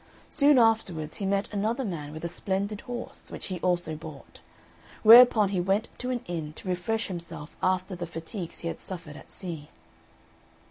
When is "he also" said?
3.49-3.95